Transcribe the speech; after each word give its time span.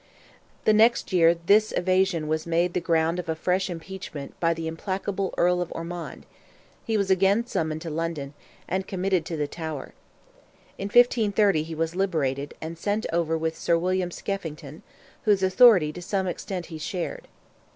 The 0.65 0.73
next 0.73 1.13
year 1.13 1.35
this 1.35 1.71
evasion 1.73 2.27
was 2.27 2.47
made 2.47 2.73
the 2.73 2.81
ground 2.81 3.19
of 3.19 3.29
a 3.29 3.35
fresh 3.35 3.69
impeachment 3.69 4.33
by 4.39 4.51
the 4.51 4.65
implacable 4.65 5.31
Earl 5.37 5.61
of 5.61 5.71
Ormond; 5.75 6.25
he 6.83 6.97
was 6.97 7.11
again 7.11 7.45
summoned 7.45 7.83
to 7.83 7.91
London, 7.91 8.33
and 8.67 8.87
committed 8.87 9.25
to 9.25 9.37
the 9.37 9.47
Tower. 9.47 9.93
In 10.79 10.85
1530 10.87 11.61
he 11.61 11.75
was 11.75 11.95
liberated, 11.95 12.55
and 12.59 12.79
sent 12.79 13.05
over 13.13 13.37
with 13.37 13.55
Sir 13.55 13.77
William 13.77 14.09
Skeffington, 14.09 14.81
whose 15.25 15.43
authority 15.43 15.93
to 15.93 16.01
some 16.01 16.25
extent 16.25 16.65
he 16.65 16.79
shared. 16.79 17.27